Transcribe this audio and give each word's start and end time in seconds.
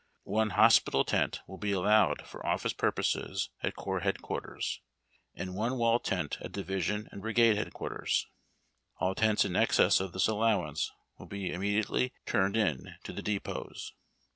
One 0.23 0.49
hosijital 0.53 1.05
tent 1.05 1.41
will 1.45 1.59
be 1.59 1.73
allowed 1.73 2.25
for 2.25 2.43
office 2.43 2.73
purposes 2.73 3.51
at 3.61 3.75
Corps 3.75 3.99
Head 3.99 4.17
Quai'ters, 4.23 4.79
and 5.35 5.53
one 5.53 5.77
wall 5.77 5.99
tent 5.99 6.39
at 6.41 6.51
Division 6.53 7.07
and 7.11 7.21
Brigalle 7.21 7.53
Head 7.55 7.71
Quarters. 7.71 8.25
All 8.97 9.13
tents 9.13 9.45
in 9.45 9.55
excess 9.55 9.99
of 9.99 10.11
this 10.13 10.27
allowance 10.27 10.91
will 11.19 11.27
be 11.27 11.53
immediately 11.53 12.13
turned 12.25 12.57
in 12.57 12.95
to 13.03 13.13
the 13.13 13.21
depots. 13.21 13.93